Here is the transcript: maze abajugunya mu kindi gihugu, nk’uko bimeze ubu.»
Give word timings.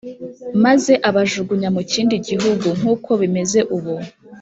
maze 0.63 0.93
abajugunya 1.09 1.69
mu 1.75 1.81
kindi 1.91 2.15
gihugu, 2.27 2.67
nk’uko 2.77 3.09
bimeze 3.21 3.59
ubu.» 3.75 3.95